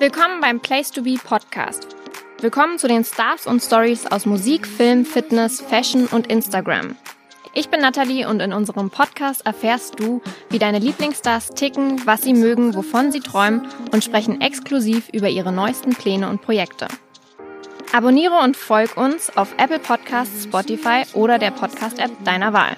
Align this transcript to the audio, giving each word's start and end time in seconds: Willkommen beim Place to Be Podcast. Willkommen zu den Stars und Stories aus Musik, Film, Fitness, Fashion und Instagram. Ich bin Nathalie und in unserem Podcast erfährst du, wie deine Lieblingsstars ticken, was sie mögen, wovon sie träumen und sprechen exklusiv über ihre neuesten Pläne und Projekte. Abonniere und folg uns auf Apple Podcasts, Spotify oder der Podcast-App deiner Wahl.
Willkommen 0.00 0.40
beim 0.40 0.60
Place 0.60 0.92
to 0.92 1.02
Be 1.02 1.16
Podcast. 1.16 1.96
Willkommen 2.40 2.78
zu 2.78 2.86
den 2.86 3.04
Stars 3.04 3.48
und 3.48 3.60
Stories 3.60 4.06
aus 4.06 4.26
Musik, 4.26 4.64
Film, 4.64 5.04
Fitness, 5.04 5.60
Fashion 5.60 6.06
und 6.06 6.28
Instagram. 6.28 6.94
Ich 7.52 7.68
bin 7.68 7.80
Nathalie 7.80 8.28
und 8.28 8.38
in 8.38 8.52
unserem 8.52 8.90
Podcast 8.90 9.44
erfährst 9.44 9.98
du, 9.98 10.22
wie 10.50 10.60
deine 10.60 10.78
Lieblingsstars 10.78 11.48
ticken, 11.48 12.06
was 12.06 12.22
sie 12.22 12.32
mögen, 12.32 12.76
wovon 12.76 13.10
sie 13.10 13.18
träumen 13.18 13.66
und 13.90 14.04
sprechen 14.04 14.40
exklusiv 14.40 15.08
über 15.08 15.30
ihre 15.30 15.50
neuesten 15.50 15.96
Pläne 15.96 16.28
und 16.28 16.42
Projekte. 16.42 16.86
Abonniere 17.92 18.38
und 18.38 18.56
folg 18.56 18.96
uns 18.96 19.36
auf 19.36 19.52
Apple 19.58 19.80
Podcasts, 19.80 20.44
Spotify 20.44 21.02
oder 21.14 21.40
der 21.40 21.50
Podcast-App 21.50 22.12
deiner 22.22 22.52
Wahl. 22.52 22.76